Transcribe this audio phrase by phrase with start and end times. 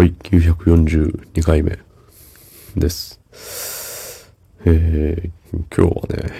[0.00, 1.78] はい、942回目
[2.74, 3.20] です。
[4.64, 6.32] えー、今日はね、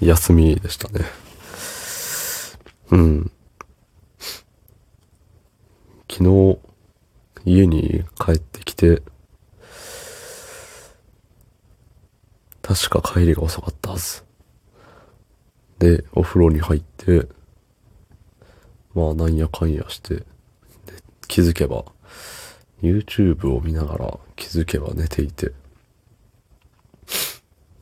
[0.00, 1.04] 休みでしたね。
[2.90, 3.30] うん。
[6.10, 6.58] 昨日、
[7.44, 9.02] 家に帰ってきて、
[12.62, 14.24] 確か帰りが遅かったはず。
[15.80, 17.28] で、お風呂に入って、
[18.94, 20.24] まあ、なんやかんやして、で
[21.28, 21.84] 気づけば、
[22.82, 25.52] YouTube を見ながら気づけば寝ていて。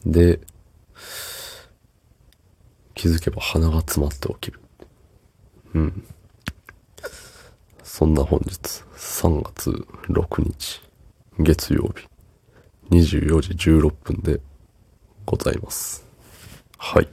[0.06, 0.40] で、
[2.94, 4.60] 気づけば鼻が詰まって起きる。
[5.74, 6.04] うん。
[7.82, 9.70] そんな本日、3月
[10.08, 10.82] 6日、
[11.38, 12.08] 月曜日、
[12.90, 14.40] 24時16分で
[15.24, 16.06] ございます。
[16.78, 17.08] はい。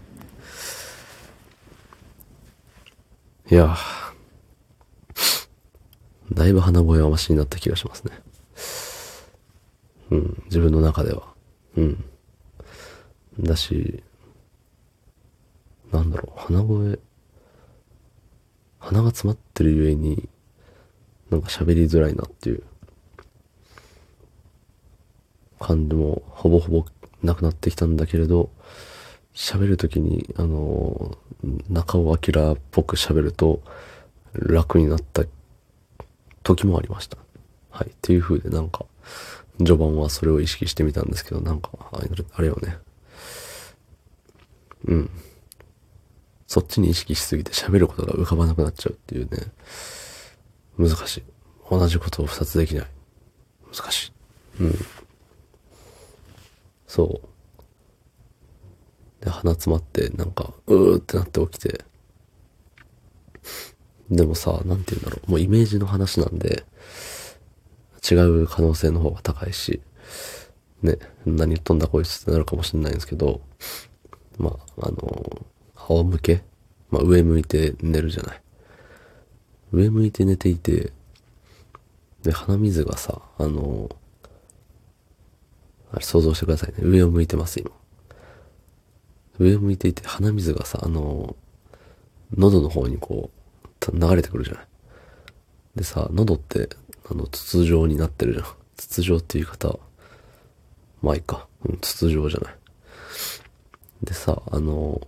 [3.52, 4.09] いやー、
[6.40, 8.14] だいぶ鼻声はマシになった気がしますね。
[10.12, 11.24] うん、自分の中では。
[11.76, 12.06] うん。
[13.42, 14.02] だし、
[15.92, 17.00] なんだろう、鼻声、
[18.80, 20.30] 鼻が詰まってるゆえに、
[21.30, 22.64] なんか喋りづらいなっていう
[25.60, 26.86] 感じもほぼほぼ
[27.22, 28.50] なくなってきたんだけれど、
[29.36, 31.18] 喋るときに、あの、
[31.70, 33.62] 中尾明っぽく喋ると
[34.34, 35.26] 楽になった
[36.44, 37.18] 時もありました。
[37.70, 37.88] はい。
[37.88, 38.86] っていう風でなんか、
[39.58, 42.78] 序盤はそれを意識してみたんですけど、なんか、あれよね。
[44.86, 45.10] うん。
[46.48, 49.52] そっちに意識しすぎて喋ることが浮かばなくなっちゃうっていうね。
[50.78, 51.24] 難しい。
[51.70, 52.88] 同じことを二つできない。
[53.72, 54.12] 難しい。
[54.62, 54.76] うん。
[56.88, 57.30] そう。
[59.24, 61.84] で、鼻詰まって、なんか、うーってなって起きて。
[64.10, 65.32] でもさ、なんて言うんだろう。
[65.32, 66.66] もうイメージの話なんで、
[68.10, 69.82] 違う可能性の方が高いし、
[70.82, 73.42] ね、何言っとんだこいつってなるかもしれないんですけど、
[74.38, 76.44] まあ、あの、仰向け？
[76.90, 78.42] まあ、上向いて寝るじゃない。
[79.72, 80.92] 上向いて寝ていて、
[82.24, 83.96] で、鼻水がさ、あの、
[85.92, 86.78] あれ想像してくださいね。
[86.82, 87.70] 上を向いてます、今。
[89.38, 91.36] 上を向いていて、鼻水がさ、あの、
[92.36, 93.39] 喉の方にこう、
[93.94, 94.68] 流れてくるじゃない。
[95.76, 96.70] でさ、喉って、
[97.10, 98.46] あの、筒状になってるじゃん。
[98.76, 99.80] 筒状っていう言い方、
[101.02, 101.48] まあいいか。
[101.64, 102.56] うん、筒状じゃない。
[104.04, 105.02] でさ、あの、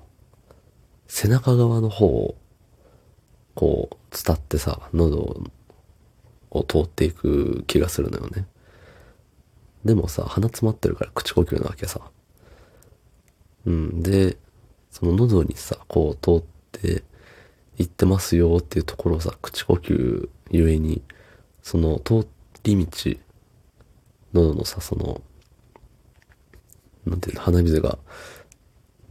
[1.08, 2.36] 背中側の方を、
[3.56, 5.42] こう、伝ってさ、喉
[6.52, 8.48] を通っていく気がするのよね。
[9.86, 12.02] でもさ、鼻詰まってるから口呼吸なわけさ。
[13.66, 14.04] うん。
[14.04, 14.38] で、
[14.90, 17.04] その喉にさ、こう通って
[17.82, 21.02] 行ってますよっていうところをさ、口呼吸ゆえに、
[21.64, 22.28] その通
[22.64, 23.12] り道、
[24.34, 25.22] 喉のさ、その、
[27.06, 27.98] なんていうの、鼻水が、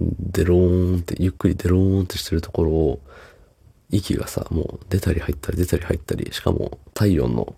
[0.01, 3.01] デローンって、ゆっくりデローンってしてるところを、
[3.91, 7.55] 息がさ、もう出たり入ったり出たり入ったり、しかも体温の、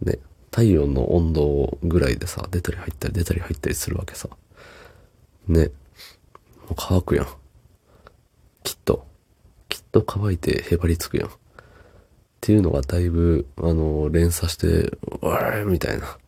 [0.00, 0.18] ね、
[0.50, 4.28] 体温の温度ぐらいでさ、出たり入ったり出たり入ったりするわけさ。
[5.46, 5.66] ね。
[5.66, 7.26] もう乾くやん。
[9.92, 10.02] と。
[10.02, 11.28] 乾いてへばりつくやん。
[11.28, 11.32] っ
[12.40, 16.18] ていうのがだいぶ、あの、連鎖して、うわーみたいな。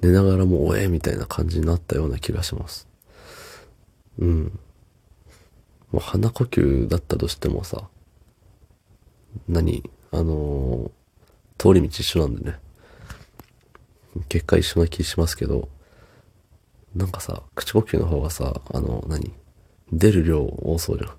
[0.00, 2.86] 寝ながらもおえみたいな感じになったような気がします。
[4.18, 4.58] うん。
[5.90, 7.88] もう鼻呼吸だったとしてもさ、
[9.48, 10.98] 何あのー
[11.58, 12.58] 通り道一緒なんでね。
[14.28, 15.68] 結果一緒な気しますけど、
[16.94, 19.34] なんかさ、口呼吸の方がさ、あの、何
[19.92, 21.10] 出る量多そうじゃん。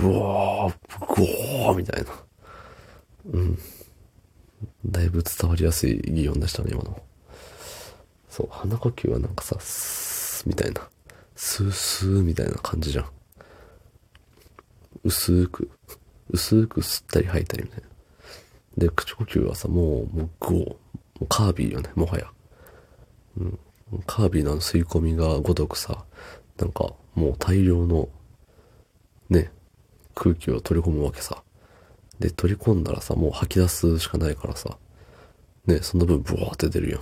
[0.00, 2.10] なんか、ブワー、ブゴーみたいな。
[3.32, 3.58] うん。
[4.86, 7.02] だいぶ伝わりやすい擬音でしたね、今の。
[8.28, 10.88] そう、鼻呼吸はなんかさ、スーみたいな。
[11.36, 13.06] スースーみたいな感じじゃん。
[15.04, 15.70] 薄く、
[16.30, 17.88] 薄く吸ったり吐いたりみたいな。
[18.78, 20.58] で、口呼吸はさ、もう、もう、ゴー。
[20.58, 20.76] も
[21.22, 22.30] うカービィよね、もはや。
[23.38, 23.58] うん。
[24.06, 26.04] カービィのあの吸い込みがごとくさ、
[26.56, 28.08] なんか、もう大量の、
[29.28, 29.50] ね、
[30.14, 31.42] 空気を取り込むわけさ。
[32.18, 34.78] で、取り込んだらさ、もう吐き出すしかないからさ、
[35.66, 37.00] ね、その分、ブワーって出るやん。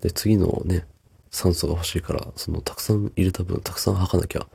[0.00, 0.86] で、次のね、
[1.30, 4.46] 酸素が欲しいから、その、たくさん入れた分、たくさん吐かなきゃ、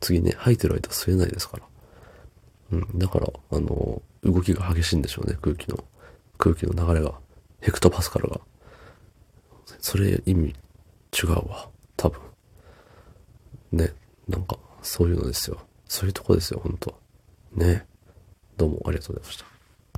[0.00, 1.64] 次ね、吐いてる間吸えないですから。
[2.72, 5.84] うん、だから、あの、動きが激しいんでしょうね、空気の、
[6.38, 7.14] 空気の流れが。
[7.60, 8.40] ヘクトパスカルが。
[9.78, 10.54] それ意味
[11.12, 12.20] 違うわ、多分。
[13.72, 13.92] ね、
[14.28, 15.60] なんか、そういうのですよ。
[15.90, 16.94] そういうとこですよ、本当
[17.52, 17.84] ね。
[18.56, 19.59] どうもありがとうございました。